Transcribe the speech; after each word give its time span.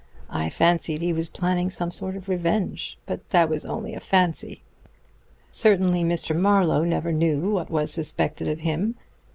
I 0.31 0.49
fancied 0.49 1.03
he 1.03 1.13
was 1.13 1.29
planning 1.29 1.69
some 1.69 1.91
sort 1.91 2.15
of 2.15 2.27
revenge; 2.27 2.97
but 3.05 3.29
that 3.29 3.49
was 3.49 3.67
only 3.67 3.93
a 3.93 3.99
fancy. 3.99 4.63
Certainly 5.51 6.03
Mr. 6.05 6.35
Marlowe 6.35 6.83
never 6.83 7.11
knew 7.11 7.51
what 7.51 7.69
was 7.69 7.91
suspected 7.93 8.47
of 8.47 8.61
him. 8.61 8.95